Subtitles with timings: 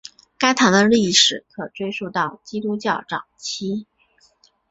[0.39, 3.85] 该堂的历史可追溯到基督教早期。